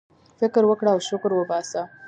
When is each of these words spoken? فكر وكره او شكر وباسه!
فكر 0.41 0.63
وكره 0.65 0.91
او 0.93 0.99
شكر 0.99 1.33
وباسه! 1.33 1.83